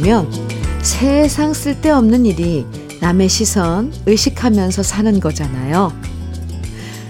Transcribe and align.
보면 0.00 0.30
세상 0.82 1.52
쓸데없는 1.52 2.24
일이 2.24 2.66
남의 3.00 3.28
시선 3.28 3.92
의식하면서 4.06 4.82
사는 4.82 5.20
거잖아요. 5.20 5.92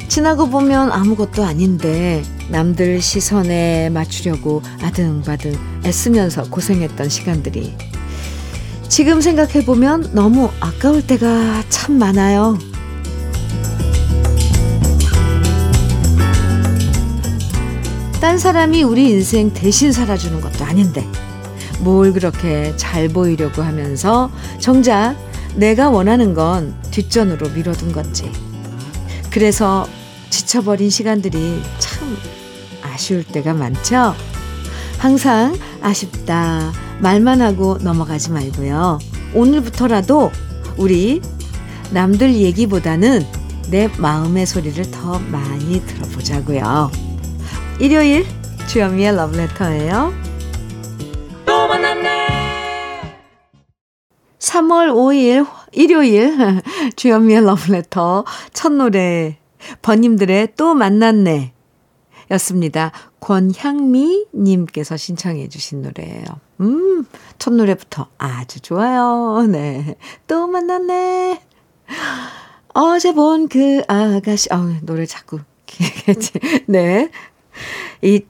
지나고 0.08 0.50
보면 0.50 0.90
아무것도 0.90 1.44
아닌데 1.44 2.22
남들 2.48 3.00
시선에 3.00 3.90
맞추려고 3.90 4.62
아등바등 4.82 5.56
애쓰면서 5.84 6.50
고생했던 6.50 7.08
시간들이 7.08 7.76
지금 8.88 9.20
생각해보면 9.20 10.10
너무 10.12 10.50
아까울 10.58 11.06
때가 11.06 11.62
참 11.68 11.96
많아요. 11.96 12.58
딴 18.20 18.36
사람이 18.36 18.82
우리 18.82 19.10
인생 19.10 19.54
대신 19.54 19.92
살아주는 19.92 20.40
것도 20.40 20.64
아닌데 20.64 21.06
뭘 21.80 22.12
그렇게 22.12 22.74
잘 22.76 23.08
보이려고 23.08 23.62
하면서 23.62 24.30
정작 24.58 25.16
내가 25.54 25.90
원하는 25.90 26.34
건 26.34 26.74
뒷전으로 26.90 27.50
미뤄둔 27.50 27.92
건지. 27.92 28.30
그래서 29.30 29.86
지쳐버린 30.30 30.90
시간들이 30.90 31.62
참 31.78 32.16
아쉬울 32.82 33.24
때가 33.24 33.54
많죠? 33.54 34.14
항상 34.98 35.56
아쉽다 35.80 36.72
말만 37.00 37.40
하고 37.40 37.78
넘어가지 37.80 38.30
말고요. 38.30 38.98
오늘부터라도 39.34 40.30
우리 40.76 41.20
남들 41.90 42.34
얘기보다는 42.34 43.26
내 43.70 43.88
마음의 43.98 44.46
소리를 44.46 44.90
더 44.90 45.18
많이 45.18 45.84
들어보자고요. 45.86 46.90
일요일 47.78 48.26
주현미의 48.68 49.16
러브레터예요. 49.16 50.29
또 51.80 51.82
만났네. 51.82 53.16
3월 54.38 54.92
5일 54.92 55.46
일요일 55.72 56.60
주현미의 56.96 57.42
러브레터 57.42 58.24
첫 58.52 58.72
노래 58.72 59.38
번님들의 59.80 60.48
또 60.56 60.74
만났네 60.74 61.54
였습니다. 62.32 62.92
권향미 63.20 64.26
님께서 64.34 64.98
신청해 64.98 65.48
주신 65.48 65.80
노래예요. 65.82 66.24
음, 66.60 67.06
첫 67.38 67.54
노래부터 67.54 68.08
아주 68.18 68.60
좋아요. 68.60 69.46
네. 69.48 69.96
또 70.26 70.46
만났네. 70.46 71.40
어제 72.74 73.12
본 73.12 73.48
그 73.48 73.82
아가씨, 73.88 74.48
어, 74.52 74.76
노래 74.82 75.06
자꾸 75.06 75.40
기억했지. 75.66 76.32
네. 76.68 77.10
이, 78.02 78.24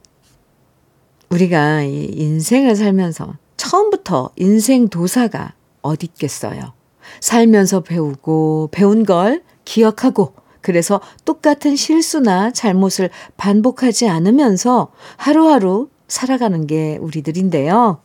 우리가 1.29 1.83
이 1.83 2.05
인생을 2.05 2.75
살면서 2.75 3.35
처음부터 3.61 4.31
인생 4.37 4.87
도사가 4.89 5.53
어디 5.83 6.07
있겠어요. 6.07 6.73
살면서 7.19 7.81
배우고, 7.81 8.69
배운 8.71 9.05
걸 9.05 9.43
기억하고, 9.65 10.33
그래서 10.61 10.99
똑같은 11.25 11.75
실수나 11.75 12.51
잘못을 12.51 13.11
반복하지 13.37 14.09
않으면서 14.09 14.91
하루하루 15.15 15.89
살아가는 16.07 16.65
게 16.65 16.97
우리들인데요. 16.99 18.01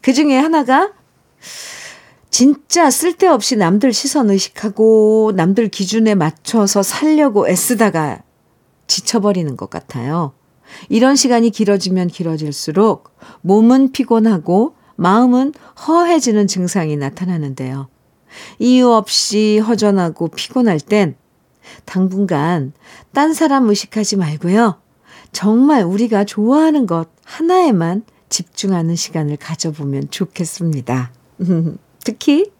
그 0.00 0.12
중에 0.12 0.36
하나가 0.36 0.92
진짜 2.30 2.90
쓸데없이 2.90 3.54
남들 3.54 3.92
시선 3.92 4.30
의식하고 4.30 5.32
남들 5.36 5.68
기준에 5.68 6.16
맞춰서 6.16 6.82
살려고 6.82 7.48
애쓰다가 7.48 8.22
지쳐버리는 8.88 9.56
것 9.56 9.70
같아요. 9.70 10.32
이런 10.88 11.14
시간이 11.14 11.50
길어지면 11.50 12.08
길어질수록 12.08 13.16
몸은 13.42 13.92
피곤하고 13.92 14.74
마음은 14.96 15.54
허해지는 15.86 16.46
증상이 16.46 16.96
나타나는데요. 16.96 17.88
이유 18.58 18.90
없이 18.90 19.58
허전하고 19.58 20.28
피곤할 20.28 20.80
땐 20.80 21.16
당분간 21.84 22.72
딴 23.12 23.32
사람 23.34 23.68
의식하지 23.68 24.16
말고요. 24.16 24.80
정말 25.32 25.82
우리가 25.82 26.24
좋아하는 26.24 26.86
것 26.86 27.08
하나에만 27.24 28.04
집중하는 28.28 28.96
시간을 28.96 29.36
가져보면 29.36 30.10
좋겠습니다. 30.10 31.12
특히 32.04 32.50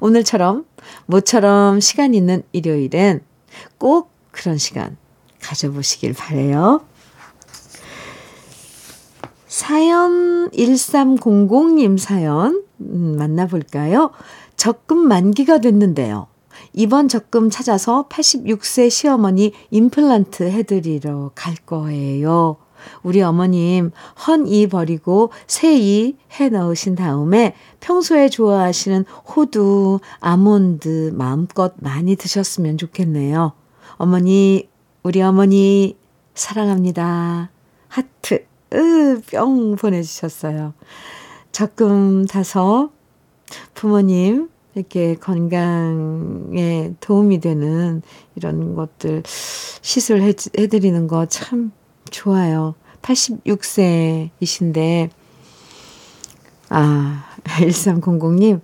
오늘처럼 0.00 0.66
모처럼 1.06 1.80
시간 1.80 2.14
있는 2.14 2.42
일요일엔 2.52 3.22
꼭 3.78 4.10
그런 4.30 4.58
시간 4.58 4.96
가져보시길 5.40 6.14
바래요. 6.14 6.84
사연 9.60 10.48
1300님 10.52 11.98
사연 11.98 12.64
음, 12.80 13.16
만나볼까요? 13.18 14.10
적금 14.56 14.96
만기가 15.06 15.58
됐는데요. 15.58 16.28
이번 16.72 17.08
적금 17.08 17.50
찾아서 17.50 18.08
86세 18.08 18.88
시어머니 18.88 19.52
임플란트 19.70 20.44
해드리러 20.44 21.32
갈 21.34 21.56
거예요. 21.56 22.56
우리 23.02 23.20
어머님 23.20 23.90
헌이 24.26 24.68
버리고 24.68 25.30
새이 25.46 26.16
해 26.40 26.48
넣으신 26.48 26.94
다음에 26.94 27.54
평소에 27.80 28.30
좋아하시는 28.30 29.04
호두, 29.36 30.00
아몬드 30.20 31.12
마음껏 31.14 31.74
많이 31.76 32.16
드셨으면 32.16 32.78
좋겠네요. 32.78 33.52
어머니, 33.96 34.70
우리 35.02 35.20
어머니 35.20 35.98
사랑합니다. 36.34 37.50
하트, 37.88 38.49
으, 38.74 39.20
뿅 39.30 39.76
보내주셨어요. 39.76 40.74
적금 41.52 42.26
타서 42.26 42.90
부모님 43.74 44.48
이렇게 44.74 45.14
건강에 45.16 46.94
도움이 47.00 47.40
되는 47.40 48.02
이런 48.36 48.74
것들 48.76 49.22
시술 49.26 50.22
해, 50.22 50.32
해드리는 50.58 51.06
거 51.08 51.26
참 51.26 51.72
좋아요. 52.10 52.74
86세이신데, 53.02 55.10
아, 56.68 57.24
1300님, 57.44 58.60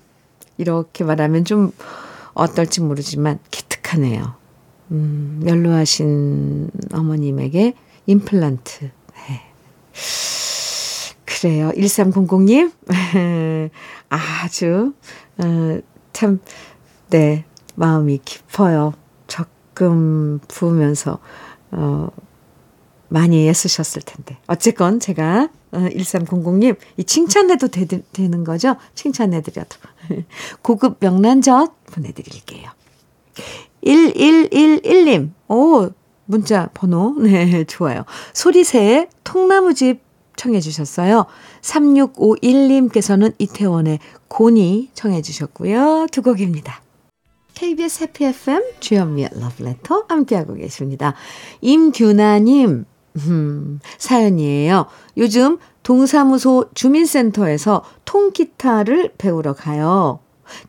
이렇게 0.58 1.04
말하면 1.04 1.44
좀 1.44 1.72
어떨지 2.34 2.80
모르지만 2.82 3.38
기특하네요. 3.50 4.34
음, 4.90 5.42
연로하신 5.46 6.70
어머님에게 6.92 7.74
임플란트. 8.06 8.90
네. 11.36 11.40
그래요. 11.40 11.70
1300님, 11.76 12.72
아주, 14.08 14.94
어, 15.38 15.78
참, 16.12 16.40
네, 17.10 17.44
마음이 17.74 18.20
깊어요. 18.24 18.94
적금 19.26 20.40
부으면서, 20.48 21.18
어, 21.72 22.08
많이 23.08 23.46
애쓰셨을 23.48 24.02
텐데. 24.02 24.38
어쨌건 24.46 24.98
제가, 24.98 25.50
어, 25.72 25.78
1300님, 25.78 26.76
이 26.96 27.04
칭찬해도 27.04 27.68
되, 27.68 27.86
되는 27.86 28.44
거죠? 28.44 28.76
칭찬해드려도. 28.94 29.76
고급 30.62 30.96
명란젓 31.00 31.86
보내드릴게요. 31.92 32.70
1111님, 33.84 35.32
오, 35.48 35.90
문자 36.24 36.68
번호, 36.72 37.14
네, 37.20 37.64
좋아요. 37.64 38.04
소리새의 38.32 39.08
통나무집 39.22 40.05
청해 40.36 40.60
주셨어요. 40.60 41.26
3651님께서는 41.62 43.34
이태원의 43.38 43.98
고니 44.28 44.90
청해 44.94 45.22
주셨고요. 45.22 46.06
두 46.12 46.22
곡입니다. 46.22 46.82
KBS 47.54 48.02
해피 48.02 48.24
FM 48.26 48.62
주현미의 48.80 49.30
러브레터 49.34 50.04
함께하고 50.08 50.54
계십니다. 50.54 51.14
임규나님 51.62 52.84
음, 53.16 53.80
사연이에요. 53.98 54.86
요즘 55.16 55.58
동사무소 55.82 56.66
주민센터에서 56.74 57.82
통기타를 58.04 59.14
배우러 59.16 59.54
가요. 59.54 60.20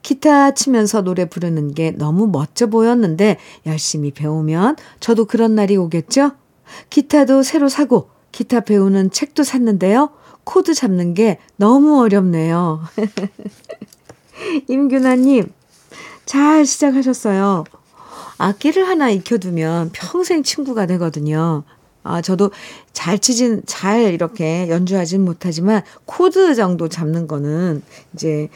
기타 0.02 0.54
치면서 0.54 1.02
노래 1.02 1.26
부르는 1.26 1.74
게 1.74 1.92
너무 1.92 2.28
멋져 2.28 2.68
보였는데 2.68 3.38
열심히 3.66 4.12
배우면 4.12 4.78
저도 5.00 5.26
그런 5.26 5.56
날이 5.56 5.76
오겠죠? 5.76 6.32
기타도 6.90 7.44
새로 7.44 7.70
사고 7.70 8.10
기타 8.38 8.60
배우는 8.60 9.10
책도 9.10 9.44
샀는데요. 9.44 10.12
코드 10.44 10.76
잡는 10.76 11.16
게 11.16 11.40
너무 11.56 12.00
어렵네요. 12.00 12.82
임균아님, 14.70 15.52
잘 16.24 16.64
시작하셨어요. 16.64 17.64
악기를 18.38 18.88
하나 18.88 19.10
익혀두면 19.10 19.90
평생 19.92 20.44
친구가 20.44 20.86
되거든요. 20.86 21.64
아, 22.04 22.22
저도 22.22 22.52
잘 22.94 23.18
치진, 23.18 23.64
잘 23.66 24.14
이렇게 24.14 24.70
연주하진 24.70 25.26
못하지만 25.26 25.82
코드 26.06 26.54
정도 26.54 26.90
잡는 26.90 27.26
거는 27.26 27.82
이제 28.14 28.50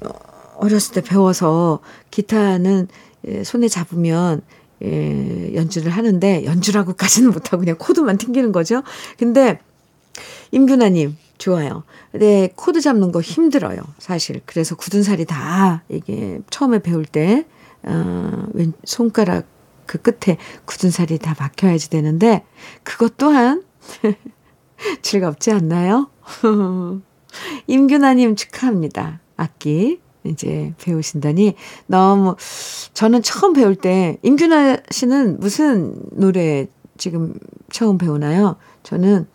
어, 0.00 0.10
어렸을 0.58 0.94
때 0.94 1.00
배워서 1.00 1.80
기타는 2.12 2.86
예, 3.26 3.42
손에 3.42 3.66
잡으면 3.66 4.42
예, 4.84 5.54
연주를 5.54 5.90
하는데 5.90 6.44
연주라고까지는 6.44 7.30
못하고 7.30 7.58
그냥 7.58 7.76
코드만 7.78 8.18
튕기는 8.18 8.52
거죠. 8.52 8.82
근데 9.18 9.58
임균아님 10.52 11.16
좋아요. 11.38 11.84
근데 12.12 12.50
코드 12.54 12.80
잡는 12.80 13.12
거 13.12 13.20
힘들어요. 13.20 13.78
사실. 13.98 14.40
그래서 14.46 14.76
굳은 14.76 15.02
살이 15.02 15.24
다 15.24 15.82
이게 15.88 16.40
처음에 16.50 16.78
배울 16.78 17.04
때, 17.04 17.46
어, 17.82 18.46
왼, 18.52 18.72
손가락 18.84 19.46
그 19.86 19.98
끝에 19.98 20.38
굳은 20.64 20.90
살이 20.90 21.18
다 21.18 21.34
박혀야지 21.34 21.90
되는데, 21.90 22.44
그것 22.82 23.16
또한 23.16 23.64
즐겁지 25.02 25.50
않나요? 25.50 26.10
임균아님 27.66 28.36
축하합니다. 28.36 29.20
악기 29.36 30.00
이제 30.24 30.72
배우신다니 30.78 31.54
너무 31.86 32.36
저는 32.94 33.22
처음 33.22 33.52
배울 33.52 33.74
때 33.76 34.18
임균아 34.22 34.78
씨는 34.90 35.38
무슨 35.40 35.94
노래 36.12 36.66
지금 36.96 37.34
처음 37.70 37.98
배우나요? 37.98 38.56
저는 38.82 39.26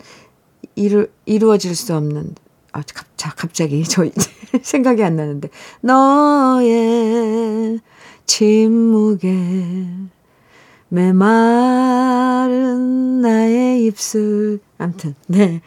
이루, 0.75 1.07
이루어질 1.25 1.75
수 1.75 1.95
없는 1.95 2.35
아, 2.71 2.83
자, 3.17 3.33
갑자기 3.35 3.83
저 3.89 4.05
생각이 4.61 5.03
안 5.03 5.15
나는데 5.15 5.49
너의 5.81 7.79
침묵에 8.25 9.87
메마른 10.89 12.41
나의 13.21 13.85
입술 13.85 14.59
암튼 14.77 15.15
네. 15.27 15.61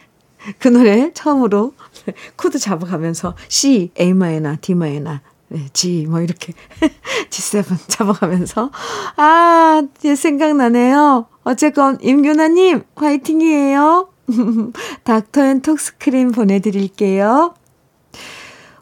그 0.59 0.67
노래 0.67 1.11
처음으로 1.13 1.73
코드 2.35 2.59
잡아가면서 2.59 3.35
C, 3.47 3.91
A 3.99 4.13
마이너, 4.13 4.55
D 4.61 4.75
마이너, 4.75 5.19
네, 5.49 5.67
G 5.73 6.05
뭐 6.07 6.21
이렇게 6.21 6.53
G7 7.29 7.77
잡아가면서 7.87 8.71
아, 9.17 9.83
예, 10.03 10.15
생각나네요. 10.15 11.27
어쨌건 11.43 11.97
임균아 12.01 12.49
님 12.49 12.83
화이팅이에요. 12.95 14.09
닥터앤톡스크림 15.03 16.31
보내드릴게요. 16.31 17.53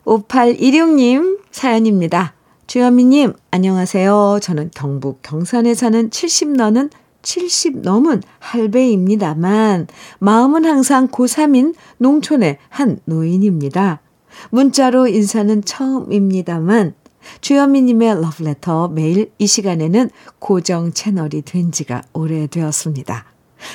5816님 0.05 1.39
사연입니다. 1.51 2.33
주현미님, 2.67 3.33
안녕하세요. 3.51 4.39
저는 4.41 4.71
경북 4.73 5.21
경산에 5.23 5.73
사는 5.73 6.09
70 6.09 6.51
너는 6.51 6.89
70 7.21 7.79
넘은 7.81 8.21
할배입니다만, 8.39 9.87
마음은 10.19 10.65
항상 10.65 11.07
고3인 11.07 11.75
농촌의 11.97 12.57
한 12.69 12.99
노인입니다. 13.05 14.01
문자로 14.49 15.07
인사는 15.07 15.63
처음입니다만, 15.63 16.95
주현미님의 17.41 18.21
러브레터 18.21 18.89
매일 18.89 19.31
이 19.37 19.47
시간에는 19.47 20.09
고정 20.39 20.91
채널이 20.93 21.43
된 21.43 21.71
지가 21.71 22.01
오래되었습니다. 22.13 23.25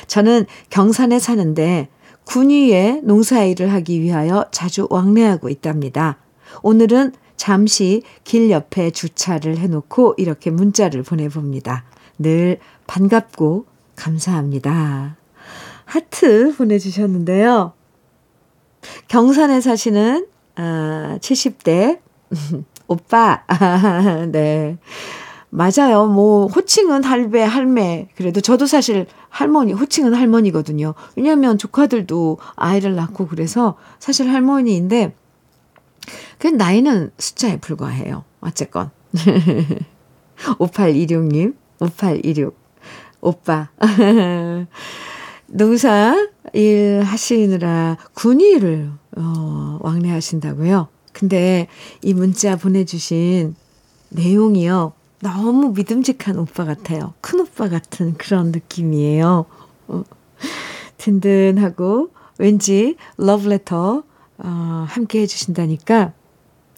저는 0.06 0.46
경산에 0.70 1.18
사는데 1.18 1.88
군위에 2.24 3.00
농사일을 3.04 3.72
하기 3.72 4.00
위하여 4.00 4.46
자주 4.50 4.88
왕래하고 4.90 5.48
있답니다. 5.48 6.18
오늘은 6.62 7.12
잠시 7.36 8.02
길 8.24 8.50
옆에 8.50 8.90
주차를 8.90 9.58
해놓고 9.58 10.14
이렇게 10.16 10.50
문자를 10.50 11.02
보내봅니다. 11.02 11.84
늘 12.18 12.58
반갑고 12.86 13.66
감사합니다. 13.96 15.16
하트 15.84 16.54
보내주셨는데요. 16.56 17.72
경산에 19.08 19.60
사시는 19.60 20.26
아, 20.56 21.18
70대 21.20 22.00
오빠. 22.88 23.44
네. 24.32 24.78
맞아요. 25.50 26.06
뭐 26.06 26.46
호칭은 26.48 27.04
할배, 27.04 27.42
할매. 27.42 28.08
그래도 28.16 28.40
저도 28.40 28.66
사실 28.66 29.06
할머니, 29.28 29.72
호칭은 29.72 30.14
할머니거든요. 30.14 30.94
왜냐면 31.16 31.56
조카들도 31.56 32.38
아이를 32.56 32.94
낳고 32.94 33.26
그래서 33.26 33.76
사실 33.98 34.28
할머니인데 34.28 35.14
그 36.38 36.48
나이는 36.48 37.10
숫자에 37.18 37.58
불과해요. 37.58 38.24
어쨌건. 38.40 38.90
5826님, 40.58 41.54
5826. 41.80 42.65
오빠. 43.26 43.68
농사 45.48 46.28
일 46.52 47.02
하시느라 47.04 47.96
군의를 48.14 48.90
어, 49.16 49.78
왕래하신다고요. 49.80 50.88
근데 51.12 51.66
이 52.02 52.14
문자 52.14 52.56
보내주신 52.56 53.56
내용이요. 54.10 54.92
너무 55.20 55.72
믿음직한 55.72 56.38
오빠 56.38 56.64
같아요. 56.64 57.14
큰 57.20 57.40
오빠 57.40 57.68
같은 57.68 58.14
그런 58.14 58.52
느낌이에요. 58.52 59.46
어, 59.88 60.04
든든하고 60.98 62.10
왠지 62.38 62.96
러브레터 63.16 64.04
어, 64.38 64.84
함께 64.88 65.22
해주신다니까 65.22 66.12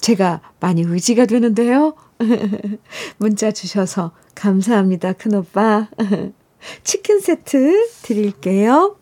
제가 0.01 0.41
많이 0.61 0.83
의지가 0.83 1.27
되는데요. 1.27 1.95
문자 3.19 3.51
주셔서 3.51 4.13
감사합니다, 4.35 5.13
큰오빠. 5.15 5.89
치킨 6.85 7.21
세트 7.21 7.89
드릴게요. 8.03 8.97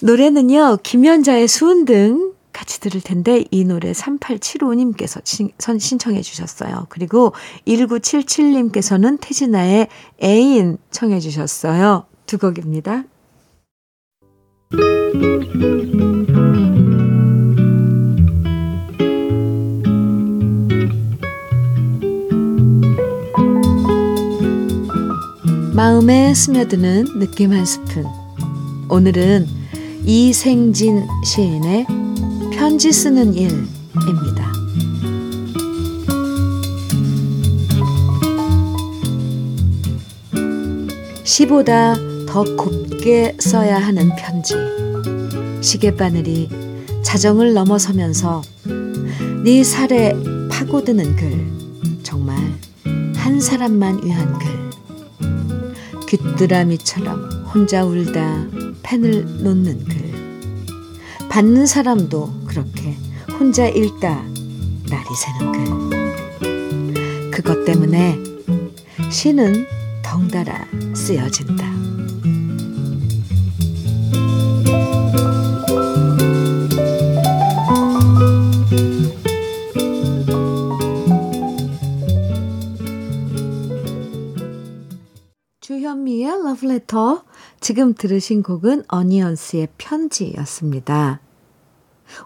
노래는요, 0.00 0.78
김연자의 0.82 1.48
수은등 1.48 2.34
같이 2.52 2.80
들을 2.80 3.00
텐데 3.00 3.44
이 3.50 3.64
노래 3.64 3.92
3875님께서 3.92 5.20
신, 5.24 5.50
신청해 5.58 6.22
주셨어요. 6.22 6.86
그리고 6.88 7.32
1977님께서는 7.66 9.18
태진아의 9.20 9.88
애인 10.22 10.78
청해 10.90 11.20
주셨어요. 11.20 12.06
두 12.26 12.38
곡입니다. 12.38 13.04
마음에 25.84 26.32
스며드는 26.32 27.18
느낌 27.18 27.52
한 27.52 27.66
스푼. 27.66 28.06
오늘은 28.88 29.46
이생진 30.06 31.06
시인의 31.22 31.86
편지 32.54 32.90
쓰는 32.90 33.34
일입니다. 33.34 34.50
시보다 41.22 41.94
더 42.26 42.44
곱게 42.56 43.36
써야 43.38 43.76
하는 43.76 44.08
편지. 44.16 44.54
시계바늘이 45.60 46.48
자정을 47.02 47.52
넘어서면서 47.52 48.40
네 49.44 49.62
살에 49.62 50.14
파고드는 50.50 51.16
글. 51.16 51.46
정말 52.02 52.38
한 53.16 53.38
사람만 53.38 54.02
위한 54.02 54.38
글. 54.38 54.63
귀뚜라미처럼 56.06 57.44
혼자 57.52 57.84
울다 57.84 58.46
펜을 58.82 59.42
놓는 59.42 59.84
글. 59.84 60.14
받는 61.28 61.66
사람도 61.66 62.44
그렇게 62.46 62.96
혼자 63.38 63.66
읽다 63.66 64.22
날이 64.88 65.06
새는 65.16 65.52
글. 65.52 67.30
그것 67.30 67.64
때문에 67.64 68.18
시는 69.10 69.66
덩달아 70.02 70.66
쓰여진다. 70.94 71.73
러브레터. 86.74 87.24
지금 87.60 87.94
들으신 87.94 88.42
곡은 88.42 88.84
어니언스의 88.88 89.68
편지였습니다. 89.78 91.20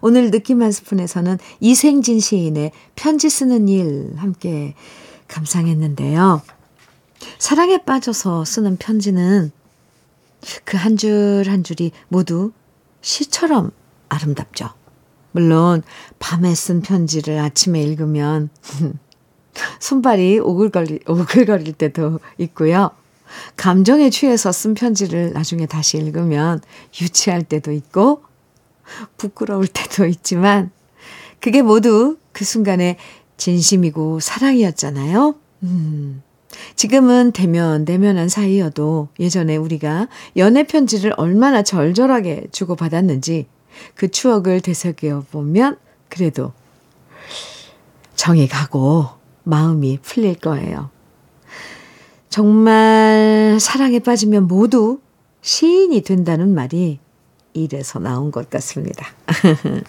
오늘 0.01 0.31
느낌 0.31 0.61
한 0.61 0.71
스푼에서는 0.71 1.37
이생진 1.59 2.19
시인의 2.19 2.71
편지 2.95 3.29
쓰는 3.29 3.67
일 3.67 4.13
함께 4.17 4.75
감상했는데요. 5.27 6.41
사랑에 7.37 7.77
빠져서 7.83 8.45
쓰는 8.45 8.77
편지는 8.77 9.51
그 10.63 10.77
한 10.77 10.95
줄한 10.97 11.63
줄이 11.63 11.91
모두 12.07 12.51
시처럼 13.01 13.71
아름답죠. 14.09 14.69
물론 15.31 15.83
밤에 16.17 16.55
쓴 16.55 16.81
편지를 16.81 17.39
아침에 17.39 17.81
읽으면 17.83 18.49
손발이 19.79 20.39
오글거리, 20.39 21.01
오글거릴 21.07 21.73
때도 21.73 22.19
있고요. 22.37 22.91
감정에 23.55 24.09
취해서 24.09 24.51
쓴 24.51 24.73
편지를 24.73 25.33
나중에 25.33 25.65
다시 25.65 25.97
읽으면 25.97 26.61
유치할 27.01 27.43
때도 27.43 27.71
있고, 27.71 28.23
부끄러울 29.17 29.67
때도 29.67 30.05
있지만, 30.05 30.71
그게 31.39 31.61
모두 31.61 32.17
그 32.31 32.45
순간에 32.45 32.97
진심이고 33.37 34.19
사랑이었잖아요. 34.19 35.35
음. 35.63 36.23
지금은 36.75 37.31
대면, 37.31 37.85
대면한 37.85 38.27
사이여도 38.27 39.09
예전에 39.19 39.55
우리가 39.55 40.07
연애 40.37 40.63
편지를 40.63 41.13
얼마나 41.17 41.63
절절하게 41.63 42.47
주고받았는지 42.51 43.47
그 43.95 44.09
추억을 44.09 44.61
되새겨 44.61 45.25
보면 45.31 45.77
그래도 46.09 46.53
정이 48.15 48.47
가고 48.47 49.07
마음이 49.43 49.99
풀릴 50.01 50.35
거예요. 50.35 50.89
정말 52.29 53.57
사랑에 53.59 53.99
빠지면 53.99 54.47
모두 54.47 54.99
시인이 55.41 56.01
된다는 56.01 56.53
말이 56.53 56.99
이래서 57.53 57.99
나온 57.99 58.31
것 58.31 58.49
같습니다. 58.49 59.07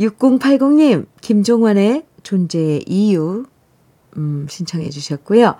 6080님, 0.00 1.06
김종환의 1.20 2.04
존재의 2.22 2.84
이유, 2.86 3.44
음, 4.16 4.46
신청해 4.48 4.88
주셨고요. 4.90 5.54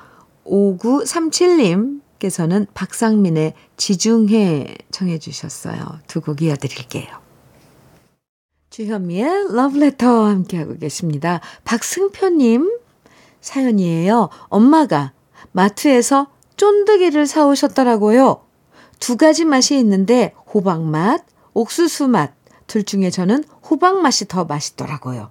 5937님께서는 0.45 2.67
박상민의 2.75 3.55
지중해 3.77 4.77
청해 4.91 5.19
주셨어요. 5.19 6.01
두 6.09 6.21
곡 6.21 6.43
이어드릴게요. 6.43 7.07
주현미의 8.71 9.53
러브레터 9.55 10.25
함께하고 10.25 10.77
계십니다. 10.79 11.41
박승표님 11.65 12.71
사연이에요. 13.43 14.31
엄마가 14.49 15.13
마트에서 15.53 16.29
쫀득이를 16.57 17.27
사오셨더라고요. 17.27 18.43
두 18.99 19.17
가지 19.17 19.45
맛이 19.45 19.77
있는데 19.79 20.35
호박 20.55 20.83
맛, 20.85 21.25
옥수수 21.53 22.09
맛. 22.09 22.33
둘 22.67 22.85
중에 22.85 23.11
저는 23.11 23.45
호박 23.69 24.01
맛이 24.01 24.27
더 24.29 24.45
맛있더라고요. 24.45 25.31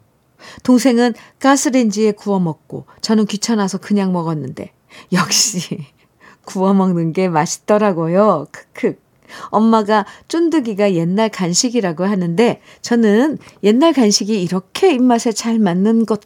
동생은 0.64 1.14
가스레인지에 1.40 2.12
구워 2.12 2.40
먹고 2.40 2.86
저는 3.02 3.26
귀찮아서 3.26 3.78
그냥 3.78 4.12
먹었는데 4.12 4.74
역시 5.14 5.86
구워 6.46 6.74
먹는 6.74 7.14
게 7.14 7.30
맛있더라고요. 7.30 8.48
크크. 8.52 9.00
엄마가 9.46 10.06
쫀득이가 10.28 10.94
옛날 10.94 11.30
간식이라고 11.30 12.04
하는데 12.04 12.62
저는 12.82 13.38
옛날 13.64 13.94
간식이 13.94 14.42
이렇게 14.42 14.94
입맛에 14.94 15.32
잘 15.32 15.58
맞는 15.58 16.06
것 16.06 16.22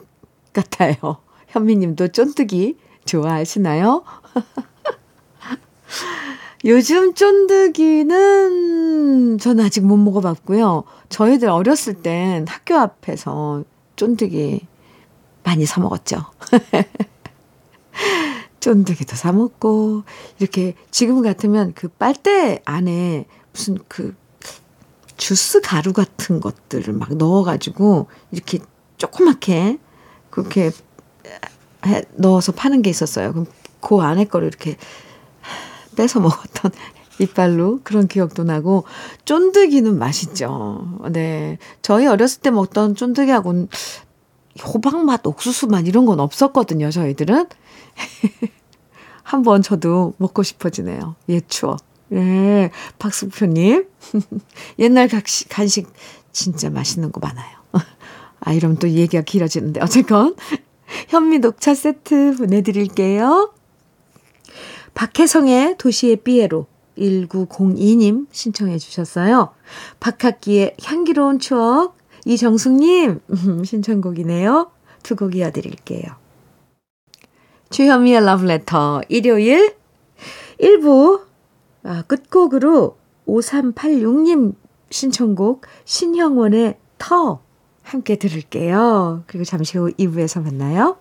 같아요. 0.53 1.24
현미님도 1.55 2.09
쫀득이 2.09 2.77
좋아하시나요? 3.05 4.03
요즘 6.65 7.13
쫀득이는 7.13 9.37
저는 9.37 9.63
아직 9.63 9.85
못 9.85 9.95
먹어봤고요. 9.95 10.83
저희들 11.07 11.47
어렸을 11.47 12.01
땐 12.01 12.45
학교 12.47 12.75
앞에서 12.75 13.63
쫀득이 13.95 14.67
많이 15.43 15.65
사 15.65 15.79
먹었죠. 15.79 16.25
쫀득이도 18.59 19.15
사 19.15 19.31
먹고 19.31 20.03
이렇게 20.39 20.75
지금 20.91 21.21
같으면 21.21 21.71
그 21.73 21.87
빨대 21.87 22.59
안에 22.65 23.27
무슨 23.53 23.77
그 23.87 24.13
주스 25.15 25.61
가루 25.61 25.93
같은 25.93 26.41
것들을 26.41 26.93
막 26.93 27.15
넣어가지고 27.15 28.07
이렇게 28.31 28.59
조그맣게 28.97 29.79
그렇게 30.29 30.65
해, 30.65 30.71
넣어서 32.15 32.51
파는 32.51 32.81
게 32.81 32.89
있었어요. 32.89 33.31
그럼 33.31 33.45
그 33.79 33.97
안에 33.97 34.25
거를 34.25 34.47
이렇게 34.47 34.77
뺏어 35.95 36.19
먹었던 36.19 36.71
이빨로 37.19 37.81
그런 37.83 38.07
기억도 38.07 38.43
나고 38.43 38.85
쫀득이는 39.25 39.97
맛있죠. 39.97 40.99
네. 41.11 41.57
저희 41.81 42.07
어렸을 42.07 42.41
때 42.41 42.51
먹던 42.51 42.95
쫀득이하고는 42.95 43.69
호박 44.63 45.03
맛, 45.05 45.25
옥수수 45.25 45.67
맛 45.67 45.87
이런 45.87 46.05
건 46.05 46.19
없었거든요, 46.19 46.89
저희들은. 46.89 47.47
한번 49.23 49.61
저도 49.61 50.13
먹고 50.17 50.43
싶어지네요. 50.43 51.15
옛 51.29 51.43
추억. 51.47 51.79
예, 52.13 52.69
박수표님. 52.99 53.87
옛날 54.79 55.07
간식, 55.07 55.49
간식 55.49 55.91
진짜 56.31 56.69
맛있는 56.69 57.11
거 57.11 57.19
많아요. 57.19 57.55
아, 58.39 58.53
이러면 58.53 58.77
또 58.77 58.87
얘기가 58.89 59.23
길어지는데. 59.23 59.81
어쨌건, 59.81 60.35
현미 61.09 61.39
녹차 61.39 61.73
세트 61.73 62.35
보내드릴게요. 62.37 63.53
박혜성의 64.93 65.77
도시의 65.77 66.17
삐에로 66.17 66.67
1902님 66.97 68.27
신청해 68.31 68.77
주셨어요. 68.77 69.53
박학기의 69.99 70.75
향기로운 70.83 71.39
추억 71.39 71.97
이정숙님 72.25 73.19
신청곡이네요. 73.65 74.71
두 75.03 75.15
곡 75.15 75.35
이어드릴게요. 75.35 76.03
주현미의 77.69 78.25
러브레터 78.25 79.01
일요일 79.09 79.75
1부 80.59 81.21
아, 81.83 82.03
끝곡으로 82.07 82.97
5386님 83.27 84.55
신청곡 84.89 85.65
신형원의 85.83 86.77
터 86.97 87.41
함께 87.85 88.15
들을게요. 88.15 89.23
그리고 89.27 89.45
잠시 89.45 89.77
후 89.77 89.91
2부에서 89.91 90.41
만나요. 90.43 90.97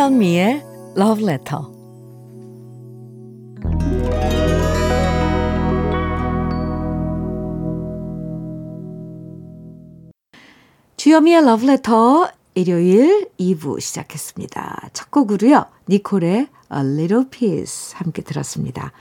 주현미의 0.00 0.64
Love 0.96 1.28
Letter. 1.28 1.62
주현미의 10.96 11.42
Love 11.42 11.68
Letter 11.68 12.32
일요일 12.54 13.28
2부 13.38 13.78
시작했습니다. 13.78 14.88
첫 14.94 15.10
곡으로요. 15.10 15.66
니콜의 15.90 16.32
A 16.32 16.48
Little 16.72 17.28
Piece 17.28 17.94
함께 17.94 18.22
들었습니다. 18.22 18.92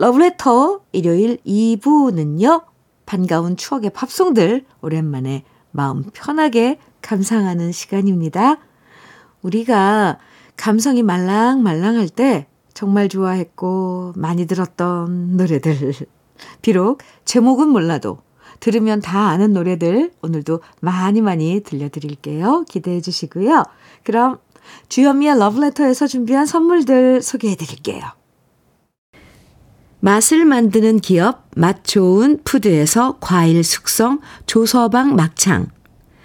Love 0.00 0.20
Letter 0.20 0.78
일요일 0.90 1.36
2부는요. 1.46 2.64
반가운 3.06 3.56
추억의 3.56 3.90
팝송들 3.90 4.64
오랜만에 4.80 5.44
마음 5.70 6.10
편하게 6.12 6.80
감상하는 7.02 7.70
시간입니다. 7.70 8.58
우리가 9.42 10.18
감성이 10.60 11.02
말랑말랑할 11.02 12.10
때 12.10 12.46
정말 12.74 13.08
좋아했고 13.08 14.12
많이 14.14 14.46
들었던 14.46 15.38
노래들. 15.38 15.94
비록 16.60 16.98
제목은 17.24 17.68
몰라도 17.68 18.18
들으면 18.60 19.00
다 19.00 19.28
아는 19.28 19.54
노래들 19.54 20.12
오늘도 20.20 20.60
많이 20.80 21.22
많이 21.22 21.60
들려드릴게요. 21.60 22.66
기대해 22.68 23.00
주시고요. 23.00 23.64
그럼 24.04 24.36
주현미의 24.90 25.38
러브레터에서 25.38 26.06
준비한 26.06 26.44
선물들 26.44 27.22
소개해 27.22 27.56
드릴게요. 27.56 28.02
맛을 30.00 30.44
만드는 30.44 31.00
기업 31.00 31.46
맛 31.56 31.84
좋은 31.84 32.38
푸드에서 32.44 33.16
과일 33.20 33.64
숙성 33.64 34.20
조서방 34.44 35.16
막창 35.16 35.68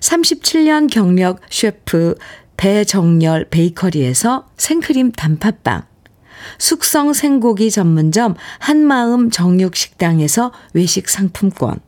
37년 0.00 0.90
경력 0.90 1.40
셰프 1.50 2.14
배정열 2.56 3.48
베이커리에서 3.50 4.48
생크림 4.56 5.12
단팥빵, 5.12 5.82
숙성 6.58 7.12
생고기 7.12 7.70
전문점 7.70 8.34
한마음 8.58 9.30
정육식당에서 9.30 10.52
외식 10.74 11.08
상품권, 11.08 11.80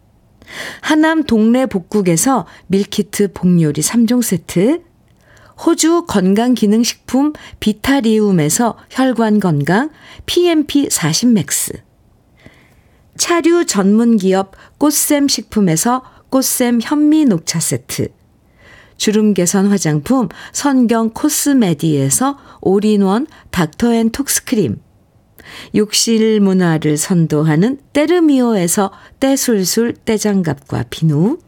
하남 0.80 1.24
동네 1.24 1.66
복국에서 1.66 2.46
meal 2.68 3.05
kit 3.05 3.32
복요리 3.32 3.80
3종 3.80 4.22
세트, 4.22 4.82
호주 5.64 6.06
건강기능식품 6.08 7.34
비타리움에서 7.60 8.76
혈관 8.90 9.40
건강 9.40 9.90
PMP 10.26 10.88
40맥스, 10.88 11.80
차류 13.16 13.66
전문 13.66 14.16
기업 14.16 14.52
꽃샘 14.78 15.28
식품에서 15.28 16.02
꽃샘 16.32 16.80
현미 16.82 17.26
녹차 17.26 17.60
세트. 17.60 18.08
주름 18.96 19.34
개선 19.34 19.66
화장품 19.66 20.28
선경 20.52 21.10
코스메디에서 21.10 22.38
올인원 22.62 23.26
닥터앤톡스 23.50 24.44
크림. 24.44 24.80
욕실 25.74 26.40
문화를 26.40 26.96
선도하는 26.96 27.80
때르미오에서 27.92 28.92
때술술 29.20 29.92
때장갑과 30.06 30.84
비누. 30.88 31.38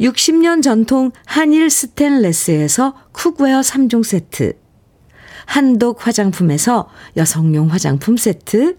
60년 0.00 0.62
전통 0.62 1.10
한일 1.26 1.68
스텐레스에서 1.68 2.94
cookware 3.12 3.60
3종 3.60 4.04
세트. 4.04 4.54
한독 5.44 6.06
화장품에서 6.06 6.88
여성용 7.18 7.70
화장품 7.70 8.16
세트. 8.16 8.78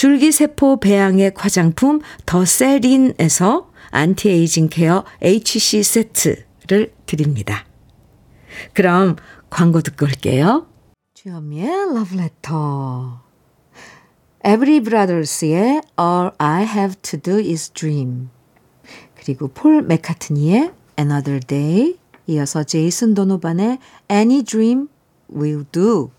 줄기세포 0.00 0.80
배양액 0.80 1.44
화장품 1.44 2.00
더세린에서 2.24 3.70
anti-aging 3.90 4.70
care 4.70 5.04
HC 5.22 5.82
세트를 5.82 6.94
드립니다. 7.04 7.66
그럼 8.72 9.16
광고 9.50 9.82
듣고 9.82 10.06
올게요. 10.06 10.66
주현미의 11.12 11.94
러브레터 11.94 13.20
Everly 14.42 14.80
Brothers의 14.84 15.82
All 16.00 16.30
I 16.38 16.62
Have 16.64 16.94
To 17.02 17.20
Do 17.20 17.34
Is 17.34 17.68
Dream. 17.68 18.30
그리고 19.16 19.48
폴 19.48 19.82
맥카트니의 19.82 20.72
Another 20.98 21.40
Day. 21.40 21.98
이어서 22.26 22.64
제이슨 22.64 23.12
도노반의 23.12 23.78
Any 24.10 24.44
Dream 24.44 24.88
Will 25.30 25.66
Do. 25.70 26.10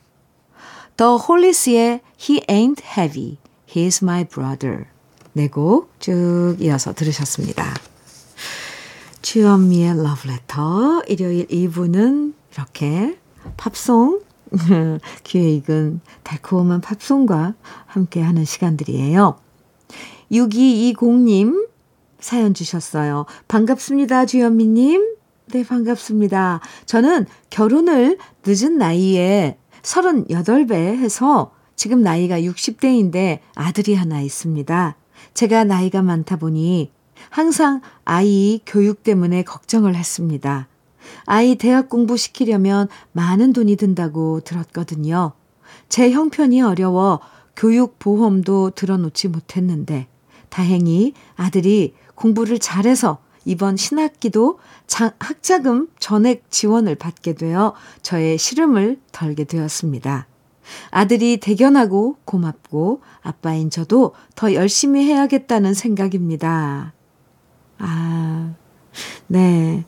더 0.96 1.18
홀리스의 1.18 2.02
He 2.20 2.42
Ain't 2.42 2.84
Heavy 2.96 3.40
He's 3.74 4.04
My 4.04 4.26
Brother. 4.26 4.86
네 5.34 5.48
곡 5.48 5.90
쭉 6.00 6.58
이어서 6.60 6.94
들으셨습니다. 6.94 7.74
주현미의 9.22 9.92
Love 9.92 10.30
Letter 10.30 11.02
일요일 11.08 11.48
2부는 11.48 12.34
이렇게 12.54 13.18
팝송 13.56 14.22
귀에 15.24 15.54
익은 15.56 16.02
달콤한 16.24 16.82
팝송과 16.82 17.54
함께하는 17.86 18.44
시간들이에요. 18.44 19.38
6220님 20.32 21.70
사연 22.20 22.54
주셨어요. 22.54 23.26
반갑습니다, 23.48 24.26
주현미님. 24.26 25.16
네, 25.54 25.64
반갑습니다. 25.64 26.60
저는 26.86 27.26
결혼을 27.50 28.18
늦은 28.46 28.78
나이에 28.78 29.58
38배 29.82 30.74
해서 30.74 31.54
지금 31.76 32.02
나이가 32.02 32.40
60대인데 32.40 33.40
아들이 33.56 33.96
하나 33.96 34.22
있습니다. 34.22 34.96
제가 35.34 35.64
나이가 35.64 36.02
많다 36.02 36.36
보니 36.36 36.92
항상 37.30 37.82
아이 38.06 38.60
교육 38.66 39.04
때문에 39.04 39.44
걱정을 39.44 39.96
했습니다. 39.96 40.68
아이 41.26 41.56
대학 41.56 41.90
공부시키려면 41.90 42.88
많은 43.12 43.54
돈이 43.54 43.76
든다고 43.76 44.42
들었거든요. 44.42 45.34
제 45.90 46.12
형편이 46.12 46.62
어려워 46.62 47.20
교육 47.56 48.00
보험도 48.00 48.72
들어놓지 48.72 49.28
못했는데 49.28 50.08
다행히 50.50 51.14
아들이 51.36 51.94
공부를 52.16 52.60
잘해서 52.60 53.20
이번 53.46 53.78
신학기도 53.78 54.60
학자금 55.20 55.88
전액 56.00 56.52
지원을 56.52 56.96
받게 56.96 57.34
되어 57.34 57.74
저의 58.02 58.38
시름을 58.38 59.00
덜게 59.12 59.46
되었습니다. 59.46 60.28
아들이 60.92 61.38
대견하고 61.38 62.18
고맙고 62.26 63.02
아빠인 63.22 63.70
저도 63.70 64.14
더 64.36 64.54
열심히 64.54 65.04
해야겠다는 65.06 65.74
생각입니다. 65.74 66.94
아, 67.80 68.54
네. 69.28 69.86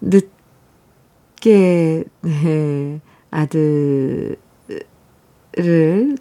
늦게, 0.00 0.28
네. 2.22 3.00
아들을 3.30 4.36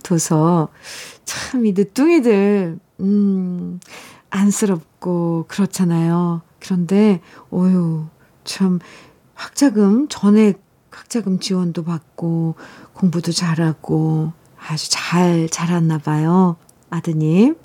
둬서 0.04 0.70
참 1.26 1.66
이 1.66 1.74
늦둥이들, 1.74 2.80
음, 3.02 3.80
안쓰럽고 4.30 5.46
그렇잖아요. 5.48 6.42
그런데, 6.60 7.22
어유 7.54 8.06
참, 8.44 8.80
학자금 9.34 10.08
전액 10.10 10.62
학자금 10.96 11.40
지원도 11.40 11.84
받고 11.84 12.56
공부도 12.94 13.32
잘하고 13.32 14.32
아주 14.58 14.90
잘 14.90 15.50
자랐나 15.50 15.98
봐요. 16.00 16.56
아드님. 16.90 17.56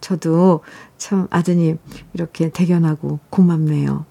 저도 0.00 0.60
참 0.96 1.26
아드님 1.30 1.78
이렇게 2.14 2.50
대견하고 2.50 3.18
고맙네요. 3.30 4.06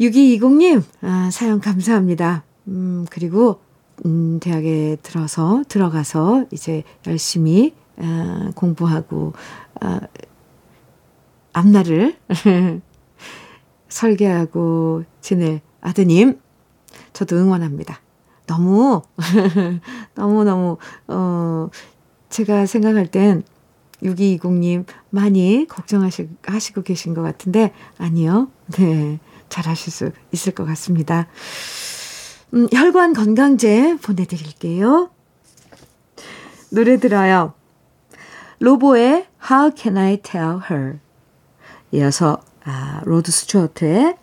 6220님, 0.00 0.82
아, 1.02 1.30
사연 1.32 1.60
감사합니다. 1.60 2.44
음, 2.68 3.06
그리고, 3.10 3.60
음, 4.04 4.40
대학에 4.40 4.96
들어서, 5.02 5.62
들어가서 5.68 6.46
이제 6.50 6.82
열심히, 7.06 7.74
아, 7.98 8.50
공부하고, 8.54 9.32
아, 9.80 10.00
앞날을 11.52 12.16
설계하고 13.88 15.04
지낼 15.20 15.60
아드님, 15.80 16.40
저도 17.12 17.36
응원합니다. 17.36 18.00
너무, 18.46 19.02
너무너무, 20.14 20.78
어, 21.08 21.70
제가 22.28 22.66
생각할 22.66 23.06
땐 23.06 23.42
6220님 24.02 24.84
많이 25.10 25.66
걱정하시고 25.68 26.82
계신 26.82 27.14
것 27.14 27.22
같은데, 27.22 27.72
아니요. 27.98 28.48
네. 28.72 29.20
잘 29.52 29.66
하실 29.66 29.92
수 29.92 30.10
있을 30.32 30.54
것 30.54 30.64
같습니다. 30.64 31.28
음, 32.54 32.68
혈관 32.72 33.12
건강제 33.12 33.98
보내드릴게요. 34.02 35.10
노래 36.70 36.98
들어요. 36.98 37.52
로보의 38.60 39.26
How 39.50 39.72
Can 39.76 39.98
I 39.98 40.16
Tell 40.22 40.60
Her 40.70 40.98
이어서 41.90 42.40
아, 42.64 43.02
로드 43.04 43.30
스튜어트의 43.30 44.16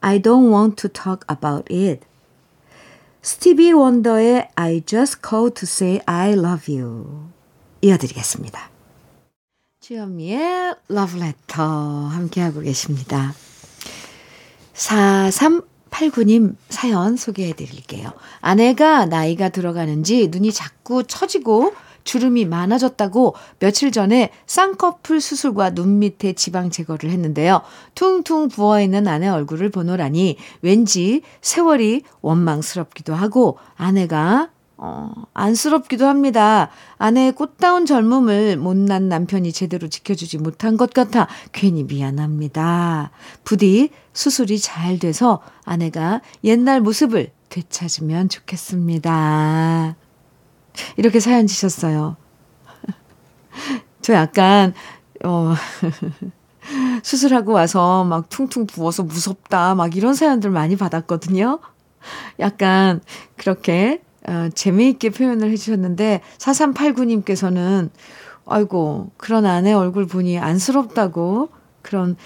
I 0.00 0.20
Don't 0.20 0.50
Want 0.50 0.76
to 0.76 0.88
Talk 0.88 1.26
About 1.30 1.72
It 1.72 2.06
스티비 3.22 3.72
원더의 3.72 4.48
I 4.54 4.82
just 4.86 5.20
called 5.26 5.54
to 5.56 5.64
say 5.64 6.00
I 6.06 6.32
love 6.32 6.72
you 6.72 7.28
이어드리겠습니다. 7.80 8.70
주현미의 9.80 10.74
Love 10.90 11.20
Letter 11.20 11.68
함께하고 12.10 12.60
계십니다. 12.60 13.34
4389님 14.74 16.56
사연 16.68 17.16
소개해 17.16 17.54
드릴게요. 17.54 18.12
아내가 18.40 19.06
나이가 19.06 19.48
들어가는지 19.48 20.28
눈이 20.28 20.52
자꾸 20.52 21.04
처지고 21.04 21.72
주름이 22.06 22.46
많아졌다고 22.46 23.34
며칠 23.58 23.92
전에 23.92 24.30
쌍꺼풀 24.46 25.20
수술과 25.20 25.74
눈 25.74 25.98
밑에 25.98 26.32
지방 26.32 26.70
제거를 26.70 27.10
했는데요. 27.10 27.60
퉁퉁 27.94 28.48
부어있는 28.48 29.06
아내 29.06 29.28
얼굴을 29.28 29.70
보노라니 29.70 30.38
왠지 30.62 31.20
세월이 31.42 32.02
원망스럽기도 32.22 33.14
하고 33.14 33.58
아내가 33.76 34.48
어, 34.78 35.10
안쓰럽기도 35.32 36.06
합니다. 36.06 36.68
아내의 36.98 37.32
꽃다운 37.32 37.86
젊음을 37.86 38.58
못난 38.58 39.08
남편이 39.08 39.52
제대로 39.52 39.88
지켜주지 39.88 40.38
못한 40.38 40.76
것 40.76 40.92
같아 40.92 41.28
괜히 41.52 41.82
미안합니다. 41.84 43.10
부디 43.42 43.88
수술이 44.12 44.58
잘 44.58 44.98
돼서 44.98 45.40
아내가 45.64 46.20
옛날 46.44 46.82
모습을 46.82 47.30
되찾으면 47.48 48.28
좋겠습니다. 48.28 49.96
이렇게 50.96 51.20
사연 51.20 51.46
주셨어요. 51.46 52.16
저 54.02 54.14
약간, 54.14 54.74
어, 55.24 55.54
수술하고 57.02 57.52
와서 57.52 58.04
막 58.04 58.28
퉁퉁 58.28 58.66
부어서 58.66 59.02
무섭다, 59.02 59.74
막 59.74 59.96
이런 59.96 60.14
사연들 60.14 60.50
많이 60.50 60.76
받았거든요. 60.76 61.58
약간 62.40 63.00
그렇게, 63.36 64.02
어, 64.28 64.48
재미있게 64.54 65.10
표현을 65.10 65.50
해주셨는데, 65.52 66.20
4389님께서는, 66.38 67.90
아이고, 68.46 69.10
그런 69.16 69.46
아내 69.46 69.72
얼굴 69.72 70.06
보니 70.06 70.38
안쓰럽다고 70.38 71.50
그런 71.82 72.16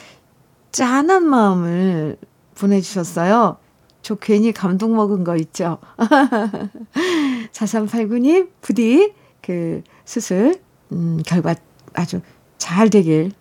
짠한 0.72 1.24
마음을 1.24 2.16
보내주셨어요. 2.54 3.56
저 4.02 4.14
괜히 4.14 4.52
감동 4.52 4.96
먹은 4.96 5.24
거 5.24 5.36
있죠? 5.36 5.78
4389님, 7.52 8.50
부디 8.60 9.12
그 9.42 9.82
수술, 10.04 10.60
음, 10.92 11.20
결과 11.26 11.54
아주 11.94 12.20
잘 12.58 12.90
되길, 12.90 13.32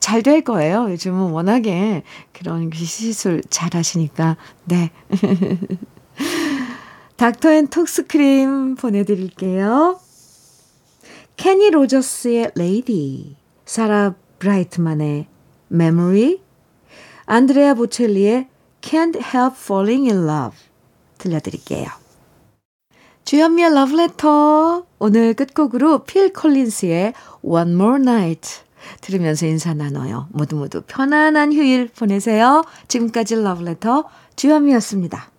잘 0.00 0.22
될 0.22 0.42
거예요. 0.42 0.90
요즘은 0.90 1.30
워낙에 1.30 2.02
그런 2.32 2.70
시술 2.74 3.42
잘 3.48 3.70
하시니까, 3.74 4.36
네. 4.64 4.90
닥터 7.16 7.52
앤 7.52 7.68
톡스크림 7.68 8.76
보내드릴게요. 8.76 9.98
케니 11.36 11.70
로저스의 11.70 12.52
레이디, 12.56 13.36
사라 13.64 14.14
브라이트만의 14.38 15.26
메모리, 15.68 16.42
안드레아 17.26 17.74
보첼리의 17.74 18.48
Can't 18.80 19.16
Help 19.16 19.56
Falling 19.56 20.10
in 20.10 20.28
Love 20.28 20.56
들려드릴게요. 21.18 21.88
주현미의 23.24 23.74
러브레터 23.74 24.86
오늘 24.98 25.34
끝곡으로 25.34 26.04
필 26.04 26.32
콜린스의 26.32 27.12
One 27.42 27.72
More 27.74 28.00
Night 28.00 28.60
들으면서 29.00 29.46
인사 29.46 29.74
나눠요. 29.74 30.28
모두 30.30 30.56
모두 30.56 30.82
편안한 30.86 31.52
휴일 31.52 31.88
보내세요. 31.88 32.64
지금까지 32.88 33.34
러브레터 33.36 34.04
주현미였습니다. 34.36 35.30